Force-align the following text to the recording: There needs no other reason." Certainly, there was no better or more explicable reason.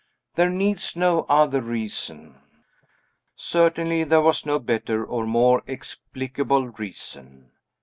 There 0.33 0.49
needs 0.49 0.95
no 0.95 1.27
other 1.29 1.61
reason." 1.61 2.39
Certainly, 3.35 4.05
there 4.05 4.21
was 4.21 4.47
no 4.47 4.57
better 4.57 5.05
or 5.05 5.27
more 5.27 5.61
explicable 5.67 6.69
reason. 6.69 7.51